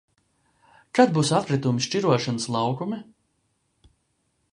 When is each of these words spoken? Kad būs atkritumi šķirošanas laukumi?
Kad 0.99 1.11
būs 1.17 1.31
atkritumi 1.39 1.85
šķirošanas 1.87 2.47
laukumi? 2.57 2.99